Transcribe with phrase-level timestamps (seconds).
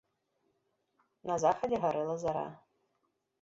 [1.31, 2.47] На захадзе гарэла зара.